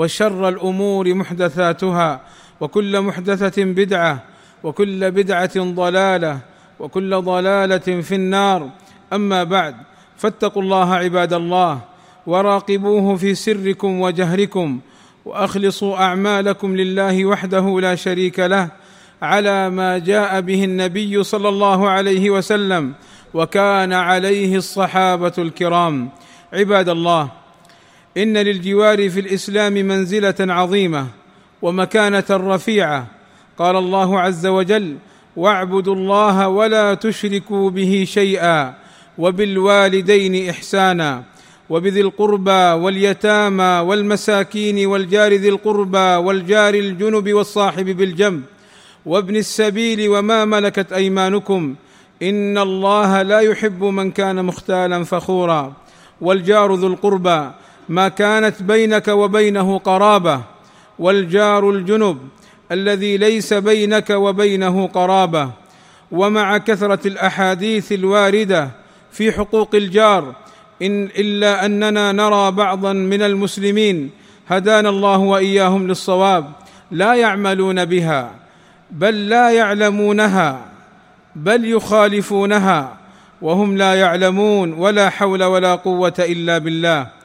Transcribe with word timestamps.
وشر 0.00 0.48
الأمور 0.48 1.14
محدثاتها 1.14 2.20
وكل 2.60 3.00
محدثة 3.00 3.64
بدعة 3.64 4.22
وكل 4.64 5.10
بدعة 5.10 5.56
ضلالة 5.56 6.38
وكل 6.80 7.22
ضلالة 7.22 8.00
في 8.00 8.14
النار. 8.14 8.70
أما 9.12 9.44
بعد 9.44 9.74
فاتقوا 10.16 10.62
الله 10.62 10.94
عباد 10.94 11.32
الله 11.32 11.80
وراقبوه 12.26 13.16
في 13.16 13.34
سركم 13.34 14.00
وجهركم 14.00 14.80
وأخلصوا 15.24 15.96
أعمالكم 15.96 16.76
لله 16.76 17.24
وحده 17.24 17.80
لا 17.80 17.94
شريك 17.94 18.38
له 18.40 18.68
على 19.22 19.70
ما 19.70 19.98
جاء 19.98 20.40
به 20.40 20.64
النبي 20.64 21.22
صلى 21.22 21.48
الله 21.48 21.88
عليه 21.88 22.30
وسلم 22.30 22.92
وكان 23.34 23.92
عليه 23.92 24.56
الصحابة 24.56 25.32
الكرام. 25.38 26.08
عباد 26.52 26.88
الله 26.88 27.39
إن 28.16 28.36
للجوار 28.36 29.10
في 29.10 29.20
الإسلام 29.20 29.72
منزلة 29.72 30.34
عظيمة 30.40 31.06
ومكانة 31.62 32.24
رفيعة. 32.30 33.06
قال 33.58 33.76
الله 33.76 34.20
عز 34.20 34.46
وجل 34.46 34.96
واعبدوا 35.36 35.94
الله 35.94 36.48
ولا 36.48 36.94
تشركوا 36.94 37.70
به 37.70 38.04
شيئا 38.08 38.74
وبالوالدين 39.18 40.48
إحسانا 40.48 41.22
وبذي 41.70 42.00
القربى 42.00 42.50
واليتامى 42.82 43.84
والمساكين 43.88 44.86
والجار 44.86 45.32
ذي 45.32 45.48
القربى 45.48 45.98
والجار 45.98 46.74
الجنب 46.74 47.32
والصاحب 47.32 47.84
بالجنب 47.84 48.42
وابن 49.06 49.36
السبيل 49.36 50.08
وما 50.08 50.44
ملكت 50.44 50.92
أيمانكم 50.92 51.74
إن 52.22 52.58
الله 52.58 53.22
لا 53.22 53.40
يحب 53.40 53.84
من 53.84 54.10
كان 54.10 54.44
مختالا 54.44 55.04
فخورا 55.04 55.72
والجار 56.20 56.74
ذو 56.74 56.86
القربى 56.86 57.50
ما 57.90 58.08
كانت 58.08 58.62
بينك 58.62 59.08
وبينه 59.08 59.78
قرابة 59.78 60.40
والجار 60.98 61.70
الجنب 61.70 62.18
الذي 62.72 63.16
ليس 63.16 63.52
بينك 63.52 64.10
وبينه 64.10 64.86
قرابة. 64.86 65.50
ومع 66.12 66.58
كثرة 66.58 67.08
الأحاديث 67.08 67.92
الواردة 67.92 68.70
في 69.12 69.32
حقوق 69.32 69.74
الجار 69.74 70.34
إن 70.82 71.04
إلا 71.04 71.66
أننا 71.66 72.12
نرى 72.12 72.50
بعضا 72.50 72.92
من 72.92 73.22
المسلمين 73.22 74.10
هدانا 74.48 74.88
الله 74.88 75.18
وإياهم 75.18 75.88
للصواب 75.88 76.52
لا 76.90 77.14
يعملون 77.14 77.84
بها 77.84 78.30
بل 78.90 79.28
لا 79.28 79.50
يعلمونها 79.50 80.64
بل 81.36 81.64
يخالفونها 81.64 82.96
وهم 83.42 83.76
لا 83.76 83.94
يعلمون 83.94 84.72
ولا 84.72 85.10
حول 85.10 85.44
ولا 85.44 85.74
قوة 85.74 86.14
إلا 86.18 86.58
بالله. 86.58 87.19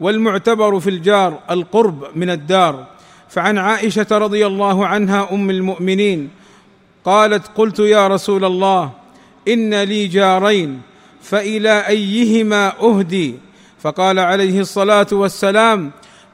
والمعتبر 0.00 0.80
في 0.80 0.90
الجار 0.90 1.38
القرب 1.50 2.04
من 2.14 2.30
الدار. 2.30 2.86
فعن 3.28 3.58
عائشة 3.58 4.06
رضي 4.10 4.46
الله 4.46 4.86
عنها 4.86 5.28
أم 5.32 5.50
المؤمنين 5.50 6.30
قالت 7.04 7.46
قلت 7.54 7.78
يا 7.78 8.08
رسول 8.08 8.44
الله 8.44 8.90
إن 9.48 9.74
لي 9.74 10.06
جارين 10.06 10.80
فإلى 11.22 11.88
أيهما 11.88 12.72
أهدي؟ 12.80 13.34
فقال 13.80 14.18
عليه 14.18 14.60
الصلاة 14.60 15.06
والسلام 15.12 15.90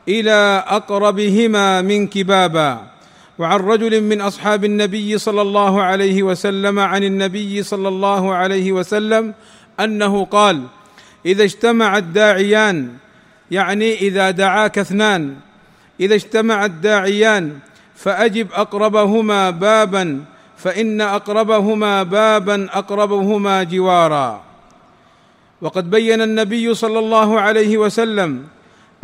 إلى 0.09 0.65
أقربهما 0.67 1.83
منك 1.83 2.19
بابا. 2.19 2.81
وعن 3.39 3.61
رجل 3.61 4.01
من 4.01 4.21
أصحاب 4.21 4.65
النبي 4.65 5.19
صلى 5.19 5.43
الله 5.43 5.83
عليه 5.83 6.23
وسلم 6.23 6.79
عن 6.79 7.05
النبي 7.05 7.63
صلى 7.63 7.89
الله 7.89 8.35
عليه 8.35 8.73
وسلم 8.73 9.35
أنه 9.81 10.25
قال 10.25 10.63
إذا 11.27 11.45
اجتمع 11.45 11.99
الداعيان 11.99 12.91
يعني 13.55 13.95
إذا 13.95 14.31
دعاك 14.31 14.79
اثنان 14.79 15.35
إذا 16.01 16.15
اجتمع 16.15 16.65
الداعيان 16.65 17.59
فأجب 17.95 18.49
أقربهما 18.53 19.51
بابا 19.51 20.25
فإن 20.57 21.01
أقربهما 21.01 22.03
بابا 22.03 22.69
أقربهما 22.73 23.63
جوارا. 23.63 24.43
وقد 25.63 25.91
بين 25.91 26.23
النبي 26.23 26.75
صلى 26.75 26.99
الله 26.99 27.41
عليه 27.41 27.79
وسلم 27.79 28.43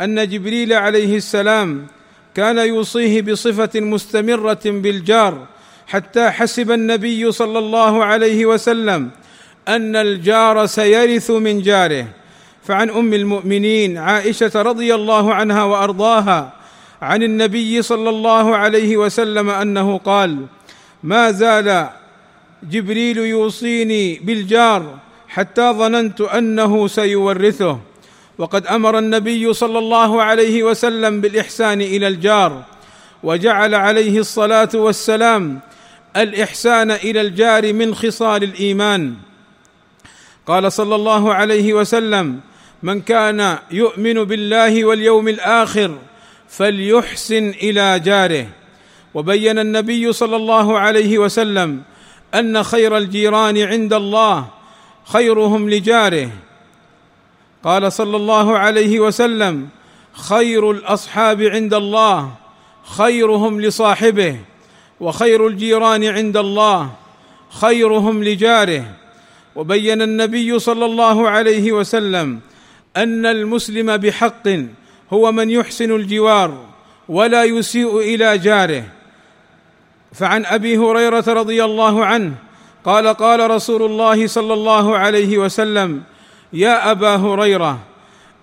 أن 0.01 0.27
جبريل 0.29 0.73
عليه 0.73 1.17
السلام 1.17 1.87
كان 2.35 2.57
يوصيه 2.57 3.21
بصفة 3.21 3.79
مستمرة 3.79 4.65
بالجار 4.65 5.47
حتى 5.87 6.29
حسب 6.29 6.71
النبي 6.71 7.31
صلى 7.31 7.59
الله 7.59 8.03
عليه 8.03 8.45
وسلم 8.45 9.09
أن 9.67 9.95
الجار 9.95 10.65
سيرث 10.65 11.31
من 11.31 11.61
جاره. 11.61 12.20
فعن 12.63 12.89
أم 12.89 13.13
المؤمنين 13.13 13.97
عائشة 13.97 14.61
رضي 14.61 14.95
الله 14.95 15.33
عنها 15.33 15.63
وأرضاها 15.63 16.53
عن 17.01 17.23
النبي 17.23 17.81
صلى 17.81 18.09
الله 18.09 18.55
عليه 18.55 18.97
وسلم 18.97 19.49
أنه 19.49 19.97
قال 19.97 20.45
ما 21.03 21.31
زال 21.31 21.89
جبريل 22.63 23.17
يوصيني 23.17 24.19
بالجار 24.19 24.97
حتى 25.27 25.71
ظننت 25.71 26.21
أنه 26.21 26.87
سيورثه 26.87 27.79
وقد 28.37 28.67
أمر 28.67 28.97
النبي 28.99 29.53
صلى 29.53 29.79
الله 29.79 30.21
عليه 30.23 30.63
وسلم 30.63 31.21
بالإحسان 31.21 31.81
إلى 31.81 32.07
الجار 32.07 32.63
وجعل 33.23 33.75
عليه 33.75 34.19
الصلاة 34.19 34.69
والسلام 34.73 35.59
الإحسان 36.17 36.91
إلى 36.91 37.21
الجار 37.21 37.73
من 37.73 37.95
خصال 37.95 38.43
الإيمان. 38.43 39.15
قال 40.47 40.71
صلى 40.71 40.95
الله 40.95 41.33
عليه 41.33 41.73
وسلم 41.73 42.39
من 42.83 43.01
كان 43.01 43.57
يؤمن 43.71 44.23
بالله 44.23 44.85
واليوم 44.85 45.27
الآخر 45.27 45.97
فليحسن 46.49 47.49
إلى 47.49 47.99
جاره. 47.99 48.47
وبين 49.13 49.59
النبي 49.59 50.13
صلى 50.13 50.35
الله 50.35 50.79
عليه 50.79 51.17
وسلم 51.17 51.81
أن 52.35 52.63
خير 52.63 52.97
الجيران 52.97 53.57
عند 53.57 53.93
الله 53.93 54.47
خيرهم 55.05 55.69
لجاره. 55.69 56.29
قال 57.63 57.93
صلى 57.93 58.17
الله 58.17 58.57
عليه 58.57 58.99
وسلم 58.99 59.69
خير 60.13 60.71
الأصحاب 60.71 61.41
عند 61.41 61.73
الله 61.73 62.31
خيرهم 62.83 63.61
لصاحبه 63.61 64.35
وخير 64.99 65.47
الجيران 65.47 66.03
عند 66.03 66.37
الله 66.37 66.91
خيرهم 67.49 68.23
لجاره. 68.23 68.85
وبين 69.55 70.01
النبي 70.01 70.59
صلى 70.59 70.85
الله 70.85 71.29
عليه 71.29 71.71
وسلم 71.71 72.39
أن 72.97 73.25
المسلم 73.25 73.97
بحق 73.97 74.47
هو 75.13 75.31
من 75.31 75.49
يحسن 75.49 75.91
الجوار 75.95 76.65
ولا 77.09 77.43
يسيء 77.43 77.97
إلى 77.99 78.37
جاره. 78.37 78.83
فعن 80.13 80.45
أبي 80.45 80.77
هريرة 80.77 81.23
رضي 81.27 81.63
الله 81.63 82.05
عنه 82.05 82.33
قال 82.85 83.07
قال 83.07 83.51
رسول 83.51 83.83
الله 83.83 84.27
صلى 84.27 84.53
الله 84.53 84.97
عليه 84.97 85.37
وسلم 85.37 86.03
يا 86.53 86.91
أبا 86.91 87.15
هريرة 87.15 87.79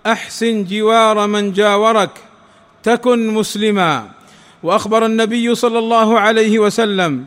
أحسن 0.05 0.63
جوار 0.63 1.27
من 1.27 1.53
جاورك 1.53 2.09
تكن 2.83 3.27
مسلما. 3.27 4.09
وأخبر 4.63 5.05
النبي 5.05 5.55
صلى 5.55 5.79
الله 5.79 6.19
عليه 6.19 6.59
وسلم 6.59 7.25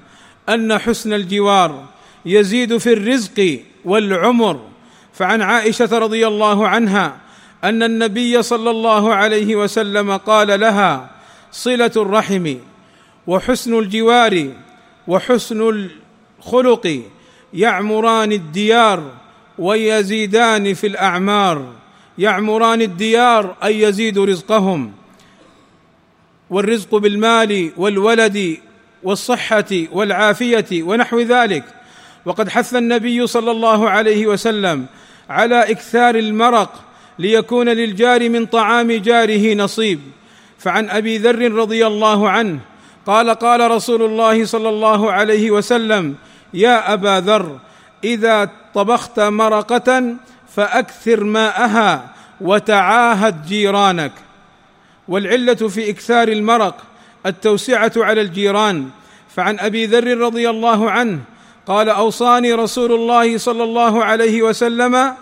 أن 0.48 0.78
حسن 0.78 1.12
الجوار 1.12 1.84
يزيد 2.26 2.76
في 2.76 2.92
الرزق 2.92 3.58
والعمر. 3.84 4.71
فعن 5.14 5.42
عائشة 5.42 5.98
رضي 5.98 6.26
الله 6.26 6.68
عنها 6.68 7.16
أن 7.64 7.82
النبي 7.82 8.42
صلى 8.42 8.70
الله 8.70 9.14
عليه 9.14 9.56
وسلم 9.56 10.16
قال 10.16 10.60
لها 10.60 11.10
صلة 11.52 11.92
الرحم 11.96 12.54
وحسن 13.26 13.78
الجوار 13.78 14.48
وحسن 15.08 15.88
الخلق 16.40 17.02
يعمران 17.54 18.32
الديار 18.32 19.10
ويزيدان 19.58 20.74
في 20.74 20.86
الأعمار. 20.86 21.72
يعمران 22.18 22.82
الديار 22.82 23.56
أي 23.64 23.80
يزيد 23.80 24.18
رزقهم 24.18 24.92
والرزق 26.50 26.94
بالمال 26.94 27.72
والولد 27.76 28.56
والصحة 29.02 29.64
والعافية 29.92 30.82
ونحو 30.82 31.20
ذلك. 31.20 31.64
وقد 32.24 32.48
حث 32.48 32.74
النبي 32.74 33.26
صلى 33.26 33.50
الله 33.50 33.90
عليه 33.90 34.26
وسلم 34.26 34.86
على 35.30 35.70
إكثار 35.70 36.14
المرق 36.14 36.84
ليكون 37.18 37.68
للجار 37.68 38.28
من 38.28 38.46
طعام 38.46 38.92
جاره 38.92 39.54
نصيب. 39.54 40.00
فعن 40.58 40.90
أبي 40.90 41.18
ذر 41.18 41.52
رضي 41.52 41.86
الله 41.86 42.30
عنه 42.30 42.58
قال 43.06 43.30
قال 43.30 43.70
رسول 43.70 44.02
الله 44.02 44.44
صلى 44.44 44.68
الله 44.68 45.12
عليه 45.12 45.50
وسلم 45.50 46.14
يا 46.54 46.92
أبا 46.92 47.20
ذر 47.20 47.58
إذا 48.04 48.50
طبخت 48.74 49.20
مرقة 49.20 50.16
فأكثر 50.56 51.24
ماءها 51.24 52.14
وتعاهد 52.40 53.46
جيرانك. 53.46 54.12
والعلة 55.08 55.54
في 55.54 55.90
إكثار 55.90 56.28
المرق 56.28 56.76
التوسعة 57.26 57.92
على 57.96 58.20
الجيران. 58.20 58.88
فعن 59.36 59.58
أبي 59.58 59.86
ذر 59.86 60.18
رضي 60.18 60.50
الله 60.50 60.90
عنه 60.90 61.18
قال 61.66 61.88
أوصاني 61.88 62.52
رسول 62.52 62.92
الله 62.92 63.38
صلى 63.38 63.64
الله 63.64 64.04
عليه 64.04 64.42
وسلم 64.42 65.14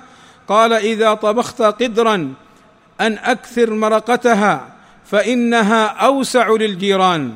قال 0.48 0.72
إذا 0.72 1.14
طبخت 1.14 1.62
قدرا 1.62 2.34
أن 3.00 3.18
أكثر 3.18 3.70
مرقتها 3.70 4.68
فإنها 5.06 5.84
أوسع 5.86 6.50
للجيران. 6.50 7.32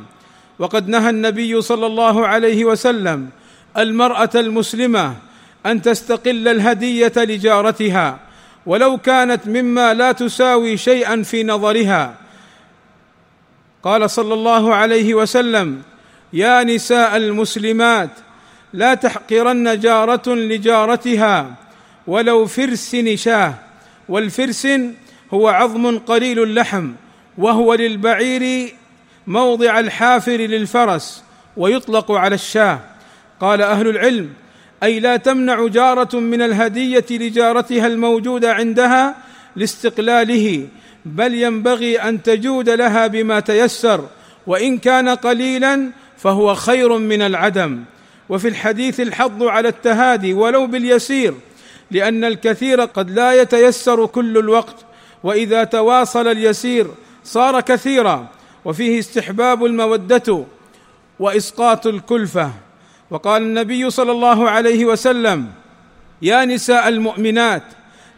وقد 0.59 0.89
نهى 0.89 1.11
النبي 1.11 1.61
صلى 1.61 1.87
الله 1.87 2.27
عليه 2.27 2.65
وسلم 2.65 3.29
المرأة 3.77 4.31
المسلمة 4.35 5.15
أن 5.67 5.83
تستقل 5.83 6.49
الهدية 6.49 7.13
لجارتها 7.17 8.19
ولو 8.67 8.99
كانت 8.99 9.47
مما 9.47 9.95
لا 9.95 10.13
تساوي 10.13 10.77
شيئا 10.77 11.23
في 11.23 11.45
نظرها. 11.45 12.15
قال 13.83 14.11
صلى 14.11 14.35
الله 14.35 14.75
عليه 14.75 15.15
وسلم 15.15 15.83
يا 16.33 16.63
نساء 16.63 17.17
المسلمات 17.17 18.11
لا 18.75 18.95
تحقرن 18.95 19.81
جارة 19.81 20.35
لجارتها 20.35 21.55
ولو 22.07 22.47
فرس 22.47 22.95
نشاه 22.95 23.55
والفرس 24.09 24.69
هو 25.35 25.49
عظم 25.49 25.99
قليل 25.99 26.43
اللحم 26.43 26.93
وهو 27.39 27.75
للبعير 27.75 28.75
موضع 29.27 29.79
الحافر 29.81 30.37
للفرس 30.37 31.25
ويطلق 31.57 32.13
على 32.13 32.35
الشاه. 32.35 32.81
قال 33.41 33.63
أهل 33.63 33.89
العلم 33.89 34.31
أي 34.83 35.01
لا 35.01 35.17
تمنع 35.17 35.67
جارة 35.67 36.17
من 36.17 36.43
الهدية 36.43 37.07
لجارتها 37.11 37.87
الموجوده 37.87 38.53
عندها 38.55 39.17
لاستقلاله 39.57 40.69
بل 41.05 41.35
ينبغي 41.35 42.01
أن 42.01 42.23
تجود 42.23 42.71
لها 42.71 43.07
بما 43.07 43.41
تيسر 43.41 44.09
وإن 44.47 44.79
كان 44.79 45.09
قليلا 45.09 45.91
فهو 46.19 46.55
خير 46.55 46.99
من 46.99 47.23
العدم. 47.23 47.85
وفي 48.29 48.49
الحديث 48.49 49.01
الحض 49.01 49.43
على 49.43 49.69
التهادي 49.69 50.35
ولو 50.35 50.67
باليسير 50.67 51.35
لأن 51.91 52.25
الكثير 52.25 52.81
قد 52.81 53.11
لا 53.11 53.33
يتيسر 53.43 54.07
كل 54.07 54.39
الوقت 54.39 54.77
وإذا 55.25 55.65
تواصل 55.65 56.29
اليسير 56.29 56.87
صار 57.25 57.61
كثيرا 57.61 58.29
وفيه 58.65 58.99
استحباب 58.99 59.65
المودة 59.65 60.45
وإسقاط 61.21 61.87
الكلفة. 61.87 62.51
وقال 63.11 63.43
النبي 63.43 63.91
صلى 63.91 64.13
الله 64.13 64.51
عليه 64.51 64.85
وسلم 64.85 65.47
يا 66.23 66.45
نساء 66.45 66.89
المؤمنات 66.89 67.63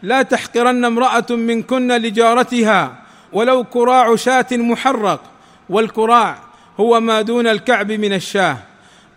لا 0.03 0.21
تحقرن 0.21 0.85
امرأة 0.85 1.25
منكن 1.29 1.91
لجارتها 1.91 3.03
ولو 3.33 3.63
كراع 3.63 4.15
شاة 4.15 4.47
محرق 4.51 5.21
والكراع 5.69 6.37
هو 6.79 6.99
ما 6.99 7.21
دون 7.21 7.47
الكعب 7.47 7.91
من 7.91 8.13
الشاة. 8.13 8.57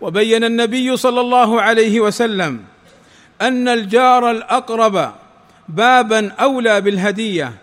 وبين 0.01 0.43
النبي 0.43 0.97
صلى 0.97 1.21
الله 1.21 1.61
عليه 1.61 1.99
وسلم 1.99 2.59
أن 3.41 3.67
الجار 3.67 4.31
الأقرب 4.31 5.11
بابا 5.69 6.31
أولى 6.31 6.81
بالهدية. 6.81 7.53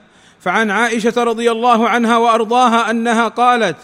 فعن 0.40 0.70
عائشة 0.70 1.22
رضي 1.22 1.50
الله 1.50 1.88
عنها 1.88 2.16
وأرضاها 2.16 2.90
أنها 2.90 3.28
قالت 3.28 3.76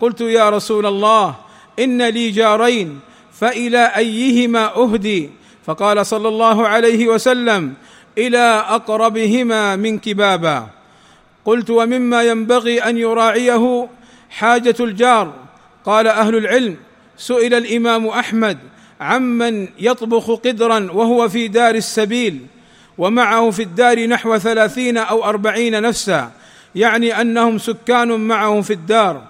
قلت 0.00 0.20
يا 0.20 0.50
رسول 0.50 0.86
الله 0.86 1.34
إن 1.78 2.02
لي 2.02 2.30
جارين 2.30 3.00
فإلى 3.32 3.92
أيهما 3.96 4.76
أهدي؟ 4.76 5.30
فقال 5.66 6.06
صلى 6.06 6.28
الله 6.28 6.68
عليه 6.68 7.08
وسلم 7.08 7.74
إلى 8.18 8.64
أقربهما 8.68 9.76
منك 9.76 10.08
بابا. 10.08 10.66
قلت 11.44 11.70
ومما 11.70 12.22
ينبغي 12.22 12.82
أن 12.82 12.98
يراعيه 12.98 13.88
حاجة 14.30 14.76
الجار. 14.80 15.32
قال 15.84 16.06
أهل 16.06 16.36
العلم. 16.36 16.76
سئل 17.16 17.54
الإمام 17.54 18.06
أحمد 18.06 18.58
عمن 19.00 19.68
يطبخ 19.78 20.30
قدرا 20.30 20.92
وهو 20.92 21.28
في 21.28 21.48
دار 21.48 21.74
السبيل 21.74 22.46
ومعه 22.98 23.50
في 23.50 23.62
الدار 23.62 24.06
نحو 24.06 24.38
ثلاثين 24.38 24.96
أو 24.98 25.24
أربعين 25.24 25.82
نفسا 25.82 26.32
يعني 26.74 27.20
أنهم 27.20 27.58
سكان 27.58 28.08
معه 28.20 28.60
في 28.60 28.72
الدار. 28.72 29.22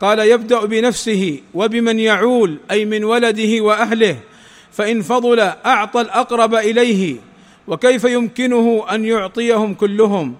قال 0.00 0.18
يبدأ 0.18 0.64
بنفسه 0.64 1.40
وبمن 1.54 1.98
يعول 1.98 2.58
أي 2.70 2.84
من 2.84 3.04
ولده 3.04 3.60
وأهله 3.64 4.16
فإن 4.72 5.02
فضل 5.02 5.40
أعطى 5.40 6.00
الأقرب 6.00 6.54
إليه 6.54 7.16
وكيف 7.66 8.04
يمكنه 8.04 8.84
أن 8.90 9.04
يعطيهم 9.04 9.74
كلهم؟ 9.74 10.36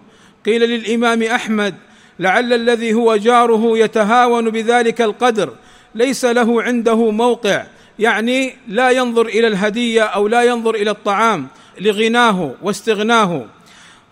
قيل 0.46 0.60
للإمام 0.60 1.22
أحمد 1.22 1.74
لعل 2.18 2.52
الذي 2.52 2.94
هو 2.94 3.16
جاره 3.16 3.78
يتهاون 3.78 4.50
بذلك 4.50 5.00
القدر 5.00 5.52
ليس 5.94 6.24
له 6.24 6.62
عنده 6.62 7.10
موقع. 7.10 7.66
يعني 7.98 8.56
لا 8.68 8.90
ينظر 8.90 9.26
إلى 9.26 9.46
الهدية 9.46 10.02
أو 10.02 10.28
لا 10.28 10.42
ينظر 10.42 10.74
إلى 10.74 10.90
الطعام 10.90 11.48
لغناه 11.80 12.54
واستغناه. 12.62 13.46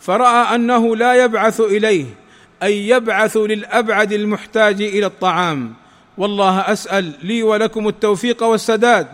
فرأى 0.00 0.54
أنه 0.54 0.96
لا 0.96 1.24
يبعث 1.24 1.60
إليه 1.60 2.06
أي 2.62 2.88
يبعث 2.88 3.36
للأبعد 3.36 4.12
المحتاج 4.12 4.82
إلى 4.82 5.06
الطعام. 5.06 5.74
والله 6.18 6.60
أسأل 6.60 7.12
لي 7.22 7.42
ولكم 7.42 7.88
التوفيق 7.88 8.42
والسداد 8.42 9.08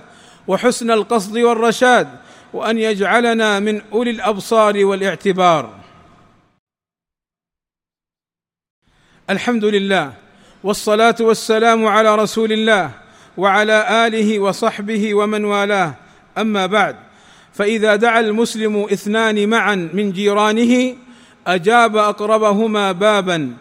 وحسن 0.48 0.90
القصد 0.90 1.38
والرشاد 1.38 2.08
وأن 2.52 2.78
يجعلنا 2.78 3.60
من 3.60 3.82
أولي 3.92 4.10
الأبصار 4.10 4.84
والاعتبار. 4.84 5.70
الحمد 9.30 9.64
لله 9.64 10.12
والصلاة 10.64 11.14
والسلام 11.20 11.86
على 11.86 12.14
رسول 12.16 12.52
الله 12.52 12.90
وعلى 13.36 14.06
آله 14.06 14.38
وصحبه 14.38 15.14
ومن 15.14 15.44
والاه. 15.44 15.94
أما 16.38 16.66
بعد 16.66 16.96
فإذا 17.52 17.96
دعا 17.96 18.20
المسلم 18.20 18.86
اثنان 18.92 19.48
معا 19.48 19.90
من 19.92 20.12
جيرانه 20.12 20.94
أجاب 21.46 21.96
أقربهما 21.96 22.92
بابا 22.92 23.52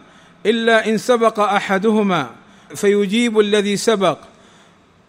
إلا 0.46 0.88
إن 0.88 0.98
سبق 0.98 1.40
أحدهما 1.40 2.26
فيجيب 2.74 3.40
الذي 3.40 3.76
سبق. 3.76 4.18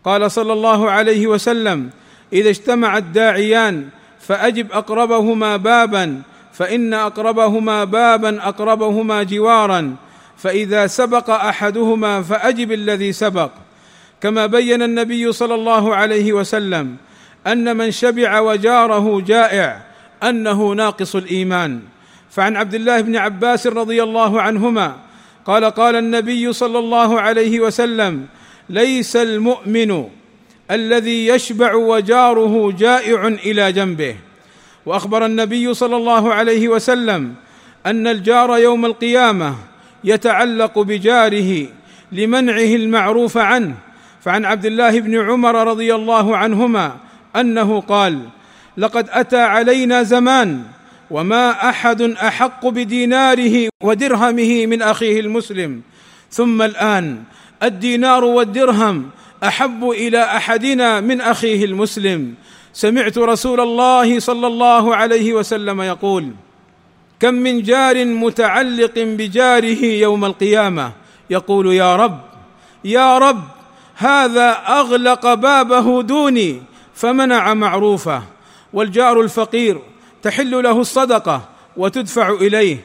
قال 0.06 0.32
صلى 0.32 0.54
الله 0.54 0.92
عليه 0.92 1.28
وسلم 1.28 1.90
إذا 2.34 2.50
اجتمع 2.50 2.98
الداعيان 2.98 3.90
فأجب 4.20 4.72
أقربهما 4.72 5.58
بابا 5.58 6.22
فإن 6.54 6.94
أقربهما 6.94 7.84
بابا 7.84 8.48
أقربهما 8.48 9.24
جوارا. 9.24 9.96
فإذا 10.44 10.88
سبق 10.88 11.30
أحدهما 11.30 12.22
فأجب 12.22 12.72
الذي 12.72 13.12
سبق. 13.12 13.52
كما 14.22 14.46
بين 14.46 14.82
النبي 14.82 15.32
صلى 15.32 15.56
الله 15.56 15.96
عليه 15.96 16.34
وسلم 16.34 16.96
أن 17.48 17.78
من 17.78 17.92
شبع 17.92 18.40
وجاره 18.40 19.22
جائع 19.22 19.82
أنه 20.24 20.72
ناقص 20.72 21.16
الإيمان. 21.16 21.80
فعن 22.32 22.58
عبد 22.58 22.76
الله 22.76 23.02
بن 23.02 23.16
عباس 23.16 23.68
رضي 23.68 24.04
الله 24.04 24.42
عنهما 24.42 24.96
قال 25.46 25.66
قال 25.66 25.96
النبي 25.96 26.54
صلى 26.54 26.80
الله 26.80 27.22
عليه 27.22 27.60
وسلم 27.60 28.26
ليس 28.70 29.16
المؤمن 29.16 30.08
الذي 30.72 31.28
يشبع 31.28 31.74
وجاره 31.74 32.72
جائع 32.72 33.28
إلى 33.28 33.72
جنبه. 33.72 34.16
وأخبر 34.86 35.26
النبي 35.26 35.74
صلى 35.74 35.96
الله 35.96 36.34
عليه 36.34 36.68
وسلم 36.68 37.36
أن 37.86 38.08
الجار 38.08 38.58
يوم 38.58 38.86
القيامة 38.86 39.73
يتعلق 40.04 40.80
بجاره 40.80 41.68
لمنعه 42.12 42.76
المعروف 42.76 43.38
عنه. 43.38 43.76
فعن 44.22 44.46
عبد 44.46 44.66
الله 44.66 45.00
بن 45.00 45.30
عمر 45.30 45.68
رضي 45.68 45.96
الله 45.96 46.38
عنهما 46.38 46.96
أنه 47.36 47.82
قال 47.82 48.20
لقد 48.78 49.10
أتى 49.10 49.42
علينا 49.42 50.04
زمان 50.04 50.62
وما 51.12 51.70
أحد 51.70 52.02
أحق 52.02 52.68
بديناره 52.68 53.70
ودرهمه 53.84 54.66
من 54.66 54.82
أخيه 54.82 55.20
المسلم. 55.20 55.82
ثم 56.32 56.62
الآن 56.62 57.24
الدينار 57.64 58.24
والدرهم 58.24 59.10
أحب 59.44 59.90
إلى 59.90 60.24
أحدنا 60.24 61.00
من 61.00 61.22
أخيه 61.22 61.66
المسلم. 61.66 62.34
سمعت 62.74 63.18
رسول 63.18 63.60
الله 63.60 64.20
صلى 64.20 64.48
الله 64.48 64.96
عليه 64.96 65.34
وسلم 65.34 65.82
يقول 65.82 66.32
كم 67.24 67.34
من 67.34 67.62
جار 67.62 68.06
متعلق 68.06 68.92
بجاره 68.96 69.86
يوم 69.86 70.26
القيامة. 70.26 70.92
يقول 71.30 71.74
يا 71.74 71.96
رب 71.96 72.20
يا 72.86 73.18
رب 73.18 73.44
هذا 73.96 74.50
أغلق 74.68 75.34
بابه 75.34 76.02
دوني 76.02 76.62
فمنع 76.96 77.54
معروفه. 77.54 78.24
والجار 78.74 79.22
الفقير 79.22 79.82
تحل 80.24 80.64
له 80.64 80.82
الصدقة 80.82 81.50
وتدفع 81.78 82.30
إليه. 82.30 82.78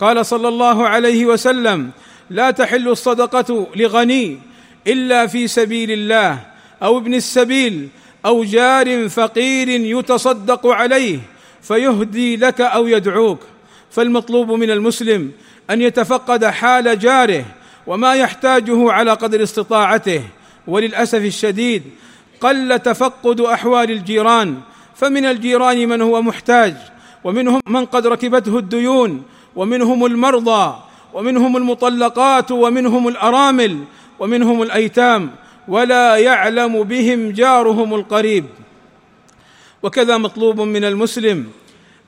قال 0.00 0.26
صلى 0.26 0.48
الله 0.48 0.88
عليه 0.88 1.26
وسلم 1.26 1.90
لا 2.30 2.50
تحل 2.50 2.88
الصدقة 2.88 3.66
لغني 3.76 4.38
إلا 4.86 5.26
في 5.26 5.48
سبيل 5.48 5.90
الله 5.90 6.38
أو 6.82 6.98
ابن 6.98 7.14
السبيل 7.14 7.88
أو 8.26 8.44
جار 8.44 9.08
فقير 9.08 9.68
يتصدق 9.68 10.66
عليه 10.66 11.18
فيهدي 11.62 12.36
لك 12.36 12.60
أو 12.60 12.86
يدعوك. 12.86 13.40
فالمطلوب 13.90 14.50
من 14.50 14.70
المسلم 14.70 15.32
أن 15.70 15.82
يتفقد 15.82 16.44
حال 16.44 16.98
جاره 16.98 17.44
وما 17.86 18.14
يحتاجه 18.14 18.92
على 18.92 19.12
قدر 19.12 19.42
استطاعته. 19.42 20.22
وللأسف 20.66 21.24
الشديد 21.24 21.82
قل 22.40 22.78
تفقد 22.78 23.40
أحوال 23.40 23.90
الجيران 23.90 24.60
فمن 24.94 25.24
الجيران 25.24 25.88
من 25.88 26.02
هو 26.02 26.22
محتاج 26.22 26.76
ومنهم 27.24 27.60
من 27.68 27.84
قد 27.84 28.06
ركبته 28.06 28.58
الديون 28.58 29.22
ومنهم 29.56 30.06
المرضى 30.06 30.76
ومنهم 31.14 31.56
المطلقات 31.56 32.50
ومنهم 32.50 33.08
الأرامل 33.08 33.84
ومنهم 34.18 34.62
الأيتام 34.62 35.30
ولا 35.68 36.16
يعلم 36.16 36.82
بهم 36.82 37.30
جارهم 37.30 37.94
القريب. 37.94 38.44
وكذا 39.82 40.16
مطلوب 40.16 40.60
من 40.60 40.84
المسلم 40.84 41.46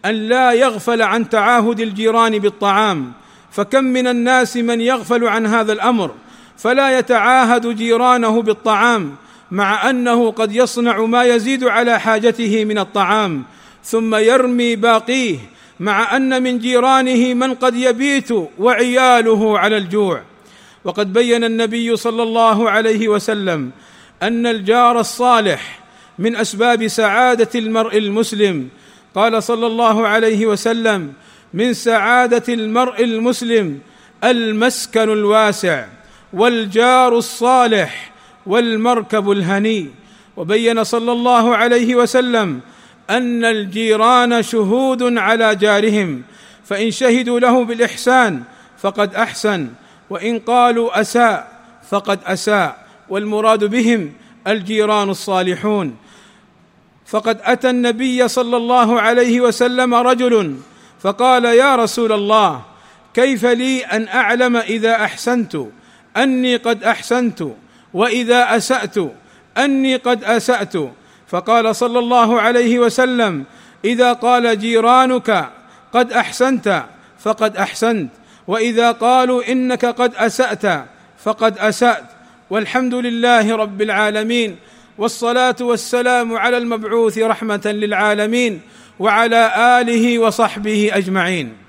أن 0.04 0.14
لا 0.14 0.52
يغفل 0.52 1.02
عن 1.02 1.28
تعاهد 1.28 1.80
الجيران 1.80 2.38
بالطعام. 2.38 3.12
فكم 3.50 3.84
من 3.84 4.06
الناس 4.06 4.56
من 4.56 4.80
يغفل 4.80 5.24
عن 5.24 5.46
هذا 5.46 5.72
الأمر؟ 5.72 6.14
فلا 6.56 6.98
يتعاهد 6.98 7.66
جيرانه 7.66 8.42
بالطعام 8.42 9.16
مع 9.50 9.90
أنه 9.90 10.30
قد 10.30 10.54
يصنع 10.54 11.00
ما 11.00 11.24
يزيد 11.24 11.64
على 11.64 12.00
حاجته 12.00 12.64
من 12.64 12.78
الطعام. 12.78 13.44
ثم 13.84 14.14
يرمي 14.14 14.76
باقيه 14.76 15.38
مع 15.80 16.16
أن 16.16 16.42
من 16.42 16.58
جيرانه 16.58 17.34
من 17.34 17.54
قد 17.54 17.76
يبيت 17.76 18.28
وعياله 18.58 19.58
على 19.58 19.76
الجوع. 19.76 20.22
وقد 20.84 21.12
بين 21.12 21.44
النبي 21.44 21.96
صلى 21.96 22.22
الله 22.22 22.70
عليه 22.70 23.08
وسلم 23.08 23.70
أن 24.22 24.46
الجار 24.46 25.00
الصالح 25.00 25.80
من 26.18 26.36
أسباب 26.36 26.86
سعادة 26.86 27.48
المرء 27.54 27.98
المسلم 27.98 28.68
قال 29.18 29.42
صلى 29.42 29.66
الله 29.66 30.08
عليه 30.08 30.46
وسلم 30.46 31.12
من 31.54 31.74
سعادة 31.74 32.54
المرء 32.54 33.04
المسلم 33.04 33.80
المسكن 34.24 35.10
الواسع 35.10 35.86
والجار 36.32 37.18
الصالح 37.18 38.12
والمركب 38.46 39.30
الهني. 39.30 39.90
وبين 40.36 40.84
صلى 40.84 41.12
الله 41.12 41.56
عليه 41.56 41.94
وسلم 41.94 42.60
أن 43.10 43.44
الجيران 43.44 44.42
شهود 44.42 45.18
على 45.18 45.54
جارهم 45.54 46.22
فإن 46.64 46.90
شهدوا 46.90 47.40
له 47.40 47.64
بالإحسان 47.64 48.42
فقد 48.78 49.14
أحسن 49.14 49.68
وإن 50.10 50.38
قالوا 50.38 51.00
أساء 51.00 51.58
فقد 51.90 52.18
أساء 52.24 52.86
والمراد 53.08 53.64
بهم 53.64 54.12
الجيران 54.46 55.10
الصالحون. 55.10 55.96
فقد 57.08 57.38
أتى 57.42 57.70
النبي 57.70 58.28
صلى 58.28 58.56
الله 58.56 59.00
عليه 59.00 59.40
وسلم 59.40 59.94
رجل 59.94 60.56
فقال 61.00 61.44
يا 61.44 61.76
رسول 61.76 62.12
الله 62.12 62.62
كيف 63.14 63.46
لي 63.46 63.84
أن 63.84 64.08
أعلم 64.08 64.56
إذا 64.56 64.94
أحسنت؟ 64.94 65.56
أني 66.16 66.56
قد 66.56 66.84
أحسنت 66.84 67.48
وإذا 67.94 68.56
أسأت 68.56 68.96
أني 69.58 69.96
قد 69.96 70.24
أسأت. 70.24 70.76
فقال 71.28 71.76
صلى 71.76 71.98
الله 71.98 72.40
عليه 72.40 72.78
وسلم 72.78 73.44
إذا 73.84 74.12
قال 74.12 74.58
جيرانك 74.58 75.48
قد 75.92 76.12
أحسنت 76.12 76.84
فقد 77.18 77.56
أحسنت 77.56 78.10
وإذا 78.46 78.92
قالوا 78.92 79.52
إنك 79.52 79.84
قد 79.84 80.14
أسأت 80.14 80.84
فقد 81.24 81.58
أسأت. 81.58 82.04
والحمد 82.50 82.94
لله 82.94 83.56
رب 83.56 83.82
العالمين. 83.82 84.56
والصلاة 84.98 85.56
والسلام 85.60 86.36
على 86.36 86.58
المبعوث 86.58 87.18
رحمة 87.18 87.60
للعالمين 87.64 88.60
وعلى 88.98 89.52
آله 89.80 90.18
وصحبه 90.18 90.90
أجمعين. 90.92 91.67